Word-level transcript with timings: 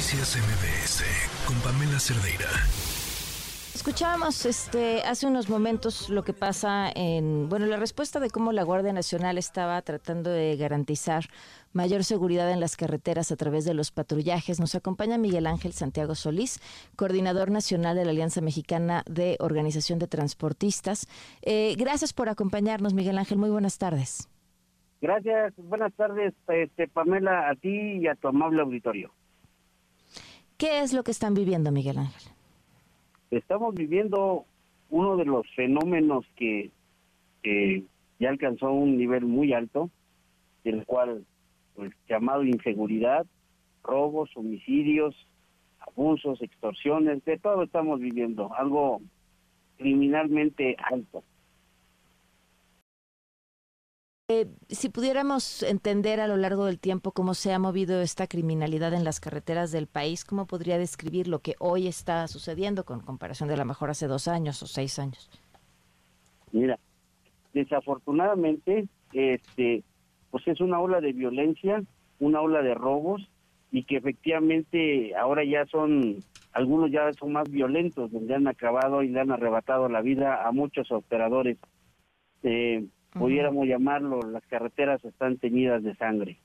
Noticias 0.00 0.38
MBS 0.38 1.04
con 1.46 1.60
Pamela 1.60 1.98
Cerdeira. 1.98 2.48
Escuchábamos 3.74 4.46
este 4.46 5.02
hace 5.02 5.26
unos 5.26 5.50
momentos 5.50 6.08
lo 6.08 6.24
que 6.24 6.32
pasa 6.32 6.90
en, 6.94 7.50
bueno, 7.50 7.66
la 7.66 7.76
respuesta 7.76 8.18
de 8.18 8.30
cómo 8.30 8.52
la 8.52 8.62
Guardia 8.62 8.94
Nacional 8.94 9.36
estaba 9.36 9.82
tratando 9.82 10.30
de 10.30 10.56
garantizar 10.56 11.24
mayor 11.74 12.02
seguridad 12.02 12.50
en 12.50 12.60
las 12.60 12.78
carreteras 12.78 13.30
a 13.30 13.36
través 13.36 13.66
de 13.66 13.74
los 13.74 13.90
patrullajes. 13.90 14.58
Nos 14.58 14.74
acompaña 14.74 15.18
Miguel 15.18 15.46
Ángel 15.46 15.74
Santiago 15.74 16.14
Solís, 16.14 16.62
coordinador 16.96 17.50
nacional 17.50 17.94
de 17.94 18.06
la 18.06 18.12
Alianza 18.12 18.40
Mexicana 18.40 19.02
de 19.04 19.36
Organización 19.38 19.98
de 19.98 20.06
Transportistas. 20.06 21.08
Eh, 21.42 21.74
gracias 21.76 22.14
por 22.14 22.30
acompañarnos, 22.30 22.94
Miguel 22.94 23.18
Ángel. 23.18 23.36
Muy 23.36 23.50
buenas 23.50 23.76
tardes. 23.76 24.30
Gracias, 25.02 25.52
buenas 25.58 25.92
tardes, 25.92 26.32
este, 26.48 26.88
Pamela, 26.88 27.50
a 27.50 27.54
ti 27.54 27.98
y 27.98 28.06
a 28.06 28.14
tu 28.14 28.28
amable 28.28 28.62
auditorio. 28.62 29.12
¿Qué 30.60 30.80
es 30.80 30.92
lo 30.92 31.02
que 31.02 31.10
están 31.10 31.32
viviendo, 31.32 31.72
Miguel 31.72 31.96
Ángel? 31.96 32.32
Estamos 33.30 33.74
viviendo 33.74 34.44
uno 34.90 35.16
de 35.16 35.24
los 35.24 35.46
fenómenos 35.56 36.26
que 36.36 36.70
ya 38.18 38.28
alcanzó 38.28 38.70
un 38.70 38.98
nivel 38.98 39.24
muy 39.24 39.54
alto, 39.54 39.88
el 40.64 40.84
cual, 40.84 41.24
pues, 41.74 41.92
llamado 42.10 42.44
inseguridad, 42.44 43.24
robos, 43.82 44.28
homicidios, 44.36 45.16
abusos, 45.78 46.42
extorsiones, 46.42 47.24
de 47.24 47.38
todo 47.38 47.62
estamos 47.62 47.98
viviendo, 47.98 48.52
algo 48.54 49.00
criminalmente 49.78 50.76
alto. 50.90 51.24
Eh, 54.32 54.46
si 54.68 54.90
pudiéramos 54.90 55.64
entender 55.64 56.20
a 56.20 56.28
lo 56.28 56.36
largo 56.36 56.66
del 56.66 56.78
tiempo 56.78 57.10
cómo 57.10 57.34
se 57.34 57.52
ha 57.52 57.58
movido 57.58 58.00
esta 58.00 58.28
criminalidad 58.28 58.94
en 58.94 59.02
las 59.02 59.18
carreteras 59.18 59.72
del 59.72 59.88
país, 59.88 60.24
¿cómo 60.24 60.46
podría 60.46 60.78
describir 60.78 61.26
lo 61.26 61.40
que 61.40 61.56
hoy 61.58 61.88
está 61.88 62.28
sucediendo 62.28 62.84
con 62.84 63.00
comparación 63.00 63.48
de 63.48 63.56
a 63.56 63.58
lo 63.58 63.64
mejor 63.64 63.90
hace 63.90 64.06
dos 64.06 64.28
años 64.28 64.62
o 64.62 64.68
seis 64.68 65.00
años? 65.00 65.28
Mira, 66.52 66.78
desafortunadamente, 67.54 68.86
este, 69.12 69.82
pues 70.30 70.46
es 70.46 70.60
una 70.60 70.78
ola 70.78 71.00
de 71.00 71.12
violencia, 71.12 71.82
una 72.20 72.40
ola 72.40 72.62
de 72.62 72.74
robos 72.74 73.28
y 73.72 73.82
que 73.82 73.96
efectivamente 73.96 75.12
ahora 75.16 75.42
ya 75.42 75.66
son, 75.66 76.18
algunos 76.52 76.92
ya 76.92 77.12
son 77.14 77.32
más 77.32 77.50
violentos, 77.50 78.12
donde 78.12 78.36
han 78.36 78.46
acabado 78.46 79.02
y 79.02 79.08
le 79.08 79.18
han 79.18 79.32
arrebatado 79.32 79.88
la 79.88 80.02
vida 80.02 80.46
a 80.46 80.52
muchos 80.52 80.92
operadores. 80.92 81.58
Eh, 82.44 82.86
pudiéramos 83.12 83.66
llamarlo, 83.66 84.20
las 84.22 84.44
carreteras 84.46 85.04
están 85.04 85.38
teñidas 85.38 85.82
de 85.82 85.94
sangre. 85.96 86.38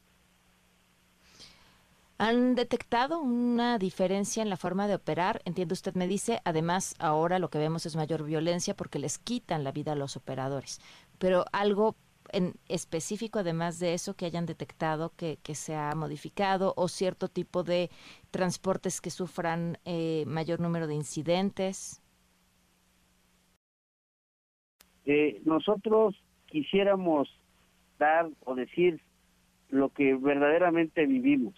¿Han 2.17 2.55
detectado 2.55 3.19
una 3.19 3.77
diferencia 3.77 4.41
en 4.41 4.49
la 4.49 4.55
forma 4.55 4.87
de 4.87 4.95
operar? 4.95 5.41
Entiendo 5.43 5.73
usted 5.73 5.95
me 5.95 6.07
dice, 6.07 6.39
además 6.45 6.95
ahora 6.97 7.39
lo 7.39 7.49
que 7.49 7.57
vemos 7.57 7.85
es 7.85 7.97
mayor 7.97 8.23
violencia 8.23 8.73
porque 8.73 8.99
les 8.99 9.17
quitan 9.17 9.65
la 9.65 9.73
vida 9.73 9.91
a 9.91 9.95
los 9.95 10.15
operadores. 10.15 10.79
Pero 11.19 11.43
algo 11.51 11.95
en 12.31 12.53
específico, 12.69 13.39
además 13.39 13.79
de 13.79 13.93
eso, 13.93 14.15
que 14.15 14.25
hayan 14.25 14.45
detectado 14.45 15.11
que, 15.15 15.37
que 15.43 15.55
se 15.55 15.75
ha 15.75 15.93
modificado 15.93 16.73
o 16.77 16.87
cierto 16.87 17.27
tipo 17.27 17.63
de 17.63 17.89
transportes 18.31 19.01
que 19.01 19.09
sufran 19.09 19.77
eh, 19.85 20.23
mayor 20.25 20.59
número 20.61 20.87
de 20.87 20.95
incidentes? 20.95 22.01
Eh, 25.05 25.41
nosotros 25.45 26.15
quisiéramos 26.55 27.27
dar 27.99 28.29
o 28.45 28.55
decir 28.55 29.01
lo 29.69 29.89
que 29.89 30.15
verdaderamente 30.15 31.05
vivimos. 31.05 31.53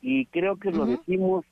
Y 0.00 0.26
creo 0.26 0.56
que 0.56 0.70
lo 0.70 0.86
decimos, 0.86 1.44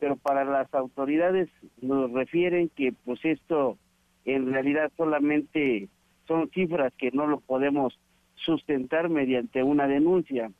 pero 0.00 0.16
para 0.16 0.44
las 0.44 0.74
autoridades 0.74 1.48
nos 1.80 2.10
refieren 2.10 2.68
que 2.68 2.92
pues 3.04 3.24
esto 3.24 3.78
en 4.24 4.52
realidad 4.52 4.90
solamente 4.96 5.88
son 6.26 6.50
cifras 6.50 6.92
que 6.98 7.12
no 7.12 7.28
lo 7.28 7.38
podemos 7.38 7.96
sustentar 8.34 9.08
mediante 9.10 9.62
una 9.62 9.86
denuncia. 9.86 10.50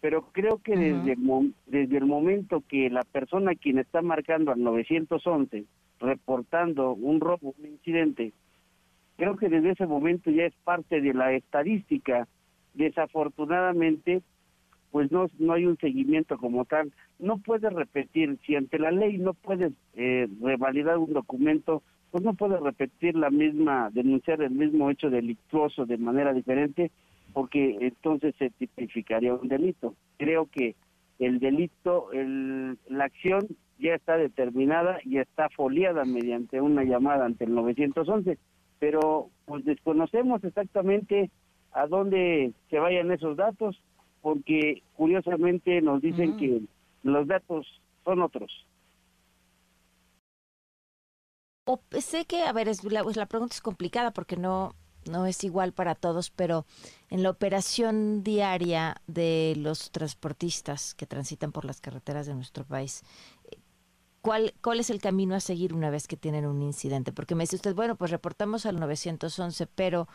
Pero 0.00 0.30
creo 0.32 0.62
que 0.64 0.78
desde, 0.78 1.12
el, 1.12 1.54
desde 1.66 1.98
el 1.98 2.06
momento 2.06 2.62
que 2.66 2.88
la 2.88 3.02
persona 3.02 3.54
quien 3.54 3.78
está 3.78 4.00
marcando 4.00 4.50
al 4.50 4.62
911, 4.62 5.64
reportando 6.00 6.92
un 6.94 7.20
robo, 7.20 7.54
un 7.58 7.66
incidente, 7.66 8.32
Creo 9.16 9.36
que 9.36 9.48
desde 9.48 9.70
ese 9.70 9.86
momento 9.86 10.30
ya 10.30 10.44
es 10.44 10.54
parte 10.64 11.00
de 11.00 11.14
la 11.14 11.32
estadística. 11.32 12.26
Desafortunadamente, 12.74 14.22
pues 14.90 15.10
no, 15.12 15.26
no 15.38 15.52
hay 15.52 15.66
un 15.66 15.76
seguimiento 15.78 16.36
como 16.38 16.64
tal. 16.64 16.92
No 17.18 17.38
puedes 17.38 17.72
repetir, 17.72 18.38
si 18.44 18.56
ante 18.56 18.78
la 18.78 18.90
ley 18.90 19.18
no 19.18 19.34
puedes 19.34 19.72
eh, 19.94 20.28
revalidar 20.40 20.98
un 20.98 21.12
documento, 21.12 21.82
pues 22.10 22.24
no 22.24 22.34
puedes 22.34 22.60
repetir 22.60 23.16
la 23.16 23.30
misma, 23.30 23.90
denunciar 23.92 24.42
el 24.42 24.50
mismo 24.50 24.90
hecho 24.90 25.10
delictuoso 25.10 25.86
de 25.86 25.98
manera 25.98 26.32
diferente, 26.32 26.90
porque 27.32 27.76
entonces 27.80 28.34
se 28.38 28.50
tipificaría 28.50 29.34
un 29.34 29.48
delito. 29.48 29.94
Creo 30.16 30.46
que 30.46 30.74
el 31.18 31.38
delito, 31.38 32.12
el, 32.12 32.78
la 32.88 33.04
acción 33.04 33.46
ya 33.78 33.94
está 33.94 34.16
determinada 34.16 34.98
y 35.04 35.18
está 35.18 35.48
foliada 35.50 36.04
mediante 36.04 36.60
una 36.60 36.84
llamada 36.84 37.26
ante 37.26 37.44
el 37.44 37.54
911 37.54 38.38
pero 38.78 39.30
pues 39.46 39.64
desconocemos 39.64 40.42
exactamente 40.44 41.30
a 41.72 41.86
dónde 41.86 42.52
se 42.70 42.78
vayan 42.78 43.10
esos 43.10 43.36
datos, 43.36 43.80
porque 44.22 44.82
curiosamente 44.94 45.80
nos 45.82 46.00
dicen 46.00 46.36
que 46.36 46.62
los 47.02 47.26
datos 47.26 47.66
son 48.04 48.22
otros. 48.22 48.50
O, 51.66 51.80
sé 51.98 52.26
que, 52.26 52.42
a 52.42 52.52
ver, 52.52 52.68
es, 52.68 52.84
la, 52.84 53.02
pues 53.02 53.16
la 53.16 53.26
pregunta 53.26 53.54
es 53.54 53.60
complicada 53.60 54.12
porque 54.12 54.36
no, 54.36 54.74
no 55.06 55.26
es 55.26 55.44
igual 55.44 55.72
para 55.72 55.94
todos, 55.94 56.30
pero 56.30 56.66
en 57.10 57.22
la 57.22 57.30
operación 57.30 58.22
diaria 58.22 58.96
de 59.06 59.54
los 59.56 59.90
transportistas 59.90 60.94
que 60.94 61.06
transitan 61.06 61.52
por 61.52 61.64
las 61.64 61.80
carreteras 61.80 62.26
de 62.26 62.34
nuestro 62.34 62.64
país, 62.64 63.02
¿Cuál, 64.24 64.54
¿Cuál 64.62 64.80
es 64.80 64.88
el 64.88 65.02
camino 65.02 65.34
a 65.34 65.40
seguir 65.40 65.74
una 65.74 65.90
vez 65.90 66.08
que 66.08 66.16
tienen 66.16 66.46
un 66.46 66.62
incidente? 66.62 67.12
Porque 67.12 67.34
me 67.34 67.42
dice 67.42 67.56
usted, 67.56 67.74
bueno, 67.74 67.94
pues 67.94 68.10
reportamos 68.10 68.64
al 68.64 68.80
911, 68.80 69.66
pero, 69.74 70.08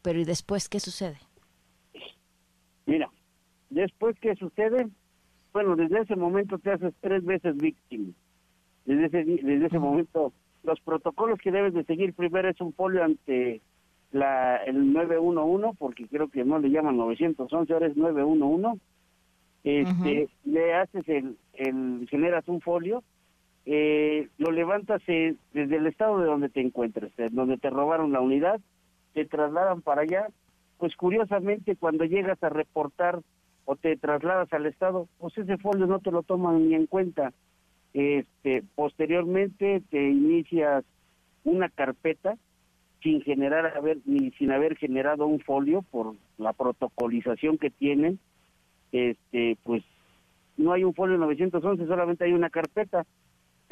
pero 0.00 0.18
¿y 0.18 0.24
después 0.24 0.70
qué 0.70 0.80
sucede? 0.80 1.18
Mira, 2.86 3.10
después 3.68 4.18
qué 4.20 4.34
sucede, 4.36 4.88
bueno, 5.52 5.76
desde 5.76 6.00
ese 6.00 6.16
momento 6.16 6.58
te 6.60 6.70
haces 6.70 6.94
tres 7.02 7.22
veces 7.26 7.54
víctima. 7.58 8.14
Desde 8.86 9.04
ese, 9.04 9.24
desde 9.42 9.66
ese 9.66 9.78
momento, 9.78 10.32
los 10.62 10.80
protocolos 10.80 11.38
que 11.38 11.50
debes 11.50 11.74
de 11.74 11.84
seguir 11.84 12.14
primero 12.14 12.48
es 12.48 12.58
un 12.58 12.72
folio 12.72 13.04
ante 13.04 13.60
la, 14.12 14.64
el 14.64 14.94
911, 14.94 15.76
porque 15.78 16.08
creo 16.08 16.28
que 16.28 16.42
no 16.42 16.58
le 16.58 16.70
llaman 16.70 16.96
911, 16.96 17.70
ahora 17.70 17.86
es 17.86 17.98
911. 17.98 18.80
Este, 19.62 20.30
Le 20.46 20.74
haces 20.74 21.06
el, 21.06 21.36
el, 21.52 22.08
generas 22.08 22.48
un 22.48 22.62
folio 22.62 23.04
eh, 23.64 24.28
lo 24.38 24.50
levantas 24.50 25.02
eh, 25.06 25.36
desde 25.52 25.76
el 25.76 25.86
estado 25.86 26.18
de 26.18 26.26
donde 26.26 26.48
te 26.48 26.60
encuentres, 26.60 27.12
donde 27.30 27.58
te 27.58 27.70
robaron 27.70 28.12
la 28.12 28.20
unidad, 28.20 28.60
te 29.14 29.24
trasladan 29.24 29.82
para 29.82 30.02
allá, 30.02 30.28
pues 30.78 30.96
curiosamente 30.96 31.76
cuando 31.76 32.04
llegas 32.04 32.42
a 32.42 32.48
reportar 32.48 33.20
o 33.64 33.76
te 33.76 33.96
trasladas 33.96 34.52
al 34.52 34.66
estado, 34.66 35.06
pues 35.18 35.38
ese 35.38 35.58
folio 35.58 35.86
no 35.86 36.00
te 36.00 36.10
lo 36.10 36.22
toman 36.22 36.68
ni 36.68 36.74
en 36.74 36.86
cuenta. 36.86 37.32
Este, 37.94 38.64
posteriormente 38.74 39.82
te 39.90 40.10
inicias 40.10 40.84
una 41.44 41.68
carpeta 41.68 42.36
sin 43.02 43.20
generar 43.22 43.76
haber 43.76 43.98
ni 44.06 44.30
sin 44.32 44.50
haber 44.50 44.76
generado 44.76 45.26
un 45.26 45.40
folio 45.40 45.82
por 45.82 46.14
la 46.38 46.52
protocolización 46.52 47.58
que 47.58 47.70
tienen. 47.70 48.18
Este, 48.90 49.56
pues 49.62 49.84
no 50.56 50.72
hay 50.72 50.84
un 50.84 50.94
folio 50.94 51.16
911, 51.18 51.86
solamente 51.86 52.24
hay 52.24 52.32
una 52.32 52.50
carpeta 52.50 53.06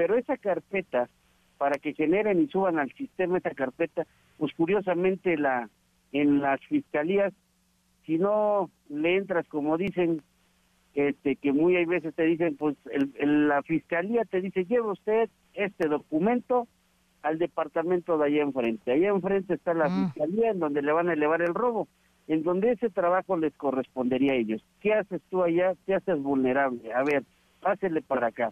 pero 0.01 0.17
esa 0.17 0.39
carpeta, 0.39 1.11
para 1.59 1.77
que 1.79 1.93
generen 1.93 2.41
y 2.41 2.47
suban 2.47 2.79
al 2.79 2.91
sistema 2.95 3.37
esa 3.37 3.51
carpeta, 3.51 4.07
pues 4.39 4.51
curiosamente 4.55 5.37
la 5.37 5.69
en 6.11 6.41
las 6.41 6.59
fiscalías, 6.69 7.35
si 8.07 8.17
no 8.17 8.71
le 8.89 9.17
entras 9.19 9.47
como 9.49 9.77
dicen, 9.77 10.23
este 10.95 11.37
que 11.37 11.53
muy 11.53 11.77
hay 11.77 11.85
veces 11.85 12.15
te 12.15 12.25
dicen, 12.25 12.57
pues 12.57 12.79
el, 12.91 13.49
la 13.49 13.63
fiscalía 13.63 14.25
te 14.25 14.41
dice, 14.41 14.65
lleva 14.65 14.91
usted 14.91 15.29
este 15.53 15.87
documento 15.87 16.67
al 17.21 17.39
departamento 17.39 18.17
de 18.17 18.25
allá 18.25 18.43
enfrente. 18.43 18.93
Allá 18.93 19.11
enfrente 19.11 19.53
está 19.53 19.75
la 19.75 19.91
mm. 19.91 20.05
fiscalía 20.07 20.51
en 20.53 20.61
donde 20.61 20.81
le 20.81 20.93
van 20.93 21.11
a 21.11 21.13
elevar 21.13 21.43
el 21.43 21.53
robo, 21.53 21.89
en 22.27 22.43
donde 22.43 22.73
ese 22.73 22.89
trabajo 22.89 23.37
les 23.37 23.53
correspondería 23.53 24.33
a 24.33 24.37
ellos. 24.37 24.65
¿Qué 24.81 24.95
haces 24.95 25.21
tú 25.29 25.43
allá? 25.43 25.75
Te 25.85 25.95
haces 25.95 26.19
vulnerable. 26.23 26.91
A 26.95 27.03
ver, 27.05 27.23
pásele 27.61 28.01
para 28.01 28.29
acá 28.29 28.51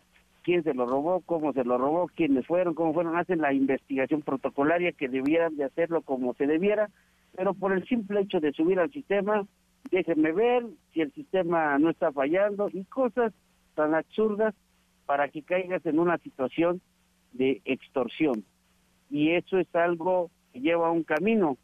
quién 0.49 0.65
se 0.65 0.73
lo 0.73 0.87
robó, 0.87 1.21
cómo 1.27 1.53
se 1.53 1.63
lo 1.63 1.77
robó, 1.77 2.07
quiénes 2.07 2.47
fueron, 2.47 2.73
cómo 2.73 2.95
fueron, 2.95 3.19
hacen 3.19 3.43
la 3.43 3.53
investigación 3.53 4.23
protocolaria 4.23 4.93
que 4.93 5.07
debieran 5.07 5.55
de 5.57 5.65
hacerlo 5.65 6.01
como 6.01 6.33
se 6.33 6.47
debiera, 6.47 6.89
pero 7.37 7.53
por 7.53 7.75
el 7.75 7.87
simple 7.87 8.23
hecho 8.23 8.41
de 8.41 8.55
subir 8.55 8.81
al 8.81 8.91
sistema, 8.91 9.47
déjenme 9.91 10.33
ver 10.33 10.65
si 10.95 11.03
el 11.03 11.13
sistema 11.13 11.79
no 11.79 11.91
está 11.91 12.13
fallando 12.13 12.71
y 12.73 12.85
cosas 12.85 13.35
tan 13.75 13.95
absurdas 13.95 14.55
para 15.05 15.29
que 15.29 15.43
caigas 15.43 15.85
en 15.85 15.99
una 15.99 16.17
situación 16.17 16.81
de 17.35 17.61
extorsión. 17.67 18.43
Y 19.11 19.33
eso 19.33 19.59
es 19.59 19.69
algo 19.75 20.31
que 20.55 20.61
lleva 20.61 20.91
un 20.91 21.03
camino. 21.03 21.59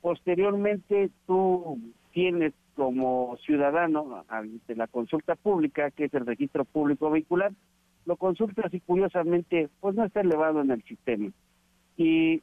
Posteriormente 0.00 1.08
tú 1.28 1.78
tienes 2.10 2.52
como 2.74 3.36
ciudadano 3.46 4.24
ante 4.26 4.74
la 4.74 4.88
consulta 4.88 5.36
pública, 5.36 5.92
que 5.92 6.06
es 6.06 6.14
el 6.14 6.26
registro 6.26 6.64
público 6.64 7.10
vehicular, 7.10 7.52
lo 8.06 8.16
consultas 8.16 8.72
y 8.72 8.80
curiosamente 8.80 9.68
pues 9.80 9.94
no 9.94 10.04
está 10.04 10.20
elevado 10.20 10.60
en 10.60 10.70
el 10.70 10.82
sistema. 10.84 11.30
Y 11.96 12.42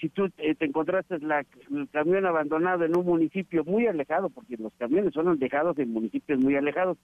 si 0.00 0.08
tú 0.08 0.28
te, 0.30 0.56
encontraste 0.60 1.18
la, 1.20 1.44
el 1.70 1.88
camión 1.90 2.26
abandonado 2.26 2.84
en 2.84 2.96
un 2.96 3.06
municipio 3.06 3.64
muy 3.64 3.86
alejado, 3.86 4.30
porque 4.30 4.56
los 4.56 4.72
camiones 4.74 5.14
son 5.14 5.38
dejados 5.38 5.78
en 5.78 5.92
municipios 5.92 6.40
muy 6.40 6.56
alejados, 6.56 6.98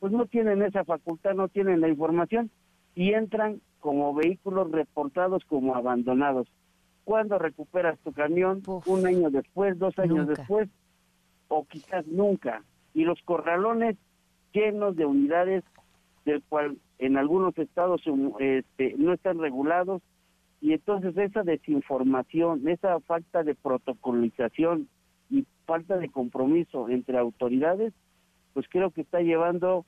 pues 0.00 0.12
no 0.12 0.26
tienen 0.26 0.62
esa 0.62 0.84
facultad, 0.84 1.34
no 1.34 1.48
tienen 1.48 1.80
la 1.80 1.88
información 1.88 2.50
y 2.94 3.12
entran 3.12 3.60
como 3.80 4.14
vehículos 4.14 4.70
reportados 4.70 5.44
como 5.44 5.74
abandonados. 5.74 6.48
¿Cuándo 7.04 7.38
recuperas 7.38 7.98
tu 8.00 8.12
camión? 8.12 8.62
un 8.86 9.06
año 9.06 9.30
después, 9.30 9.78
dos 9.78 9.98
años 9.98 10.28
después, 10.28 10.68
o 11.48 11.64
quizás 11.64 12.06
nunca. 12.06 12.62
Y 12.94 13.04
los 13.04 13.20
corralones 13.22 13.96
llenos 14.52 14.94
de 14.96 15.06
unidades 15.06 15.64
del 16.24 16.42
cual 16.42 16.78
en 16.98 17.16
algunos 17.16 17.56
estados 17.58 18.02
este, 18.38 18.94
no 18.96 19.12
están 19.12 19.38
regulados 19.38 20.02
y 20.60 20.72
entonces 20.72 21.16
esa 21.16 21.42
desinformación, 21.42 22.68
esa 22.68 23.00
falta 23.00 23.42
de 23.42 23.56
protocolización 23.56 24.88
y 25.28 25.44
falta 25.66 25.96
de 25.96 26.08
compromiso 26.08 26.88
entre 26.88 27.18
autoridades, 27.18 27.92
pues 28.54 28.66
creo 28.68 28.90
que 28.90 29.00
está 29.00 29.20
llevando 29.20 29.84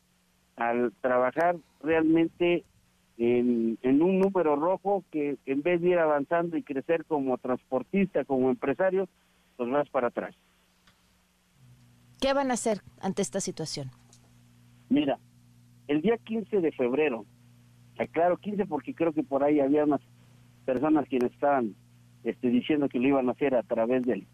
al 0.57 0.93
trabajar 1.01 1.57
realmente 1.83 2.65
en, 3.19 3.79
en, 3.83 4.03
un 4.03 4.19
número 4.19 4.57
rojo 4.57 5.05
que 5.13 5.37
en 5.47 5.63
vez 5.63 5.81
de 5.81 5.91
ir 5.91 5.99
avanzando 5.99 6.57
y 6.57 6.65
crecer 6.65 7.05
como 7.05 7.39
transportista, 7.39 8.25
como 8.25 8.51
empresario, 8.51 9.09
pues 9.57 9.71
vas 9.71 9.89
para 9.91 10.09
atrás. 10.09 10.35
¿Qué 12.21 12.33
van 12.33 12.51
a 12.51 12.55
hacer 12.55 12.79
ante 13.01 13.23
esta 13.23 13.41
situación? 13.41 13.91
Mira, 14.89 15.19
el 15.89 16.01
día 16.03 16.17
15 16.19 16.61
de 16.61 16.73
febrero, 16.73 17.25
claro 18.13 18.37
15 18.39 18.67
porque 18.67 18.95
creo 18.95 19.13
que 19.13 19.23
por 19.23 19.45
ahí 19.45 19.61
había 19.61 19.85
unas 19.85 20.01
personas 20.65 21.07
quienes 21.09 21.33
estaban 21.33 21.75
este, 22.25 22.49
diciendo 22.49 22.89
que 22.89 22.99
lo 22.99 23.09
iban 23.09 23.29
a 23.29 23.33
hacer 23.33 23.55
a 23.55 23.63
través 23.63 24.05
del, 24.05 24.27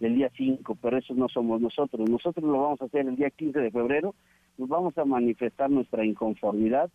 del 0.00 0.14
día 0.14 0.30
5, 0.36 0.78
pero 0.80 0.98
eso 0.98 1.14
no 1.14 1.28
somos 1.28 1.60
nosotros. 1.60 2.08
Nosotros 2.08 2.44
lo 2.44 2.60
vamos 2.60 2.80
a 2.80 2.86
hacer 2.86 3.06
el 3.06 3.16
día 3.16 3.30
15 3.30 3.58
de 3.60 3.70
febrero, 3.70 4.14
nos 4.56 4.68
vamos 4.68 4.96
a 4.98 5.04
manifestar 5.04 5.70
nuestra 5.70 6.04
inconformidad. 6.04 6.90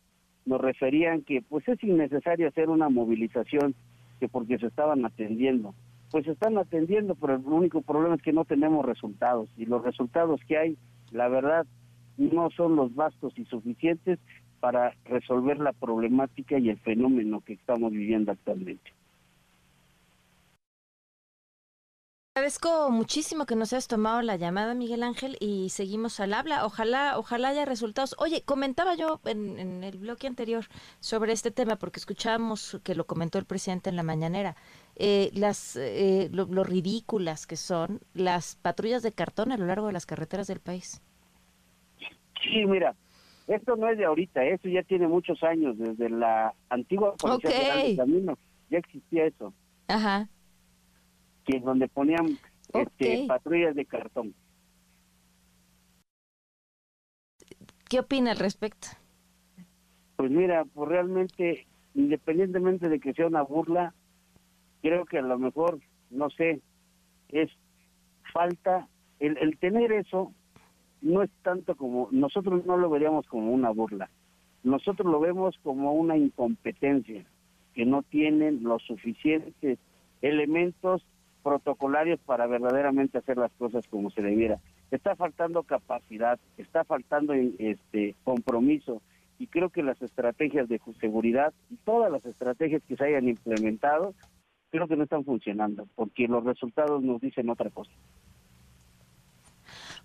Nos 0.45 0.59
referían 0.61 1.21
que 1.21 1.41
pues 1.41 1.67
es 1.67 1.83
innecesario 1.83 2.47
hacer 2.47 2.69
una 2.69 2.89
movilización 2.89 3.75
que 4.19 4.27
porque 4.27 4.57
se 4.57 4.67
estaban 4.67 5.06
atendiendo. 5.06 5.75
Pues 6.11 6.25
se 6.25 6.31
están 6.31 6.57
atendiendo, 6.57 7.15
pero 7.15 7.35
el 7.35 7.45
único 7.45 7.81
problema 7.81 8.15
es 8.15 8.21
que 8.21 8.33
no 8.33 8.45
tenemos 8.45 8.83
resultados 8.85 9.50
y 9.57 9.65
los 9.65 9.83
resultados 9.83 10.41
que 10.47 10.57
hay, 10.57 10.77
la 11.11 11.27
verdad, 11.27 11.67
no 12.19 12.50
son 12.51 12.75
los 12.75 12.94
vastos 12.94 13.33
y 13.38 13.45
suficientes 13.45 14.19
para 14.60 14.95
resolver 15.06 15.60
la 15.60 15.74
problemática 15.74 16.60
y 16.60 16.69
el 16.69 16.80
fenómeno 16.80 17.42
que 17.42 17.54
estamos 17.54 17.92
viviendo 17.92 18.31
actualmente. 18.31 18.92
Agradezco 22.39 22.89
muchísimo 22.89 23.45
que 23.45 23.57
nos 23.57 23.74
hayas 23.74 23.89
tomado 23.89 24.21
la 24.21 24.38
llamada, 24.38 24.74
Miguel 24.74 25.04
Ángel, 25.04 25.36
y 25.42 25.71
seguimos 25.71 26.21
al 26.21 26.33
habla. 26.33 26.66
Ojalá, 26.66 27.18
ojalá 27.18 27.50
haya 27.50 27.66
resultados. 27.66 28.16
Oye, 28.18 28.44
comentaba 28.44 28.95
yo 28.95 29.19
en, 29.25 29.83
el 29.83 29.98
bloque 29.98 30.25
anterior 30.25 30.66
sobre 31.01 31.33
este 31.33 31.51
tema, 31.51 31.75
porque 31.75 32.00
escuchamos 32.00 32.80
que 32.86 32.95
lo 32.95 33.06
comentó 33.06 33.39
el 33.39 33.45
presidente 33.45 33.89
en 33.89 33.98
la 33.98 34.04
mañanera, 34.04 34.56
eh, 34.95 35.31
las 35.33 35.75
eh, 35.75 36.30
lo, 36.31 36.63
ridículas 36.63 37.45
que 37.45 37.57
son 37.57 38.00
las 38.13 38.56
patrullas 38.56 39.04
de 39.04 39.12
cartón 39.12 39.51
a 39.51 39.57
lo 39.57 39.66
largo 39.66 39.88
de 39.88 39.94
las 39.94 40.06
carreteras 40.06 40.48
del 40.48 40.62
país. 40.62 41.01
Sí, 42.44 42.65
mira, 42.65 42.95
esto 43.47 43.75
no 43.75 43.89
es 43.89 43.97
de 43.97 44.06
ahorita, 44.06 44.44
eso 44.45 44.69
ya 44.69 44.83
tiene 44.83 45.07
muchos 45.07 45.41
años, 45.44 45.77
desde 45.77 46.09
la 46.09 46.53
antigua 46.69 47.15
Policía 47.15 47.50
okay. 47.50 47.97
Camino, 47.97 48.38
ya 48.69 48.77
existía 48.77 49.25
eso. 49.25 49.53
Ajá. 49.88 50.30
Que 51.45 51.57
es 51.57 51.63
donde 51.63 51.88
ponían 51.88 52.38
este, 52.74 53.25
patrullas 53.27 53.75
de 53.75 53.86
cartón. 53.86 54.36
¿Qué 57.89 58.00
opina 58.00 58.31
al 58.31 58.38
respecto? 58.38 58.89
Pues 60.15 60.30
mira, 60.30 60.63
pues 60.65 60.89
realmente, 60.89 61.65
independientemente 61.95 62.88
de 62.88 63.00
que 63.00 63.13
sea 63.13 63.25
una 63.25 63.42
burla, 63.42 63.95
creo 64.83 65.06
que 65.06 65.18
a 65.18 65.24
lo 65.24 65.39
mejor, 65.39 65.80
no 66.12 66.30
sé, 66.30 66.62
es 67.30 67.50
falta, 68.31 68.88
el, 69.19 69.38
el 69.38 69.57
tener 69.57 69.92
eso 69.92 70.33
no 71.01 71.23
es 71.23 71.29
tanto 71.43 71.75
como, 71.75 72.09
nosotros 72.11 72.65
no 72.65 72.77
lo 72.77 72.89
veríamos 72.89 73.27
como 73.27 73.51
una 73.51 73.69
burla, 73.69 74.09
nosotros 74.63 75.11
lo 75.11 75.19
vemos 75.19 75.57
como 75.63 75.93
una 75.93 76.17
incompetencia, 76.17 77.25
que 77.73 77.85
no 77.85 78.03
tienen 78.03 78.63
los 78.63 78.83
suficientes 78.83 79.79
elementos 80.21 81.05
protocolarios 81.43 82.19
para 82.21 82.47
verdaderamente 82.47 83.17
hacer 83.17 83.37
las 83.37 83.51
cosas 83.53 83.87
como 83.87 84.09
se 84.11 84.21
debiera. 84.21 84.59
Está 84.91 85.15
faltando 85.15 85.63
capacidad, 85.63 86.39
está 86.57 86.83
faltando 86.83 87.33
este 87.33 88.15
compromiso 88.23 89.01
y 89.37 89.47
creo 89.47 89.69
que 89.69 89.83
las 89.83 90.01
estrategias 90.01 90.67
de 90.67 90.81
seguridad 90.99 91.53
y 91.69 91.75
todas 91.77 92.11
las 92.11 92.25
estrategias 92.25 92.83
que 92.83 92.97
se 92.97 93.05
hayan 93.05 93.29
implementado 93.29 94.13
creo 94.71 94.87
que 94.87 94.97
no 94.97 95.03
están 95.03 95.23
funcionando 95.23 95.87
porque 95.95 96.27
los 96.27 96.43
resultados 96.43 97.01
nos 97.01 97.21
dicen 97.21 97.49
otra 97.49 97.69
cosa. 97.69 97.91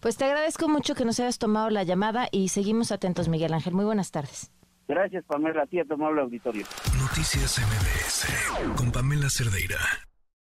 Pues 0.04 0.18
te 0.18 0.26
agradezco 0.26 0.68
mucho 0.68 0.94
que 0.94 1.06
nos 1.06 1.18
hayas 1.18 1.38
tomado 1.38 1.70
la 1.70 1.82
llamada 1.82 2.28
y 2.30 2.50
seguimos 2.50 2.92
atentos, 2.92 3.30
Miguel 3.30 3.54
Ángel. 3.54 3.72
Muy 3.72 3.86
buenas 3.86 4.10
tardes. 4.10 4.52
Gracias, 4.86 5.24
Pamela. 5.24 5.62
A 5.62 5.66
ti 5.66 5.80
a 5.80 5.84
tomar 5.86 6.12
el 6.12 6.18
auditorio. 6.18 6.66
Noticias 6.98 7.58
MBS 7.58 8.76
con 8.76 8.92
Pamela 8.92 9.30
Cerdeira. 9.30 9.78